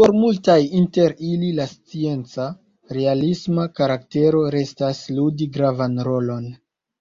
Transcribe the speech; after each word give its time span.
Por 0.00 0.12
multaj 0.20 0.54
inter 0.78 1.14
ili 1.30 1.50
la 1.58 1.66
scienca, 1.72 2.46
"realisma" 2.98 3.68
karaktero 3.82 4.42
restas 4.56 5.04
ludi 5.20 5.52
gravan 5.60 6.02
rolon. 6.12 6.50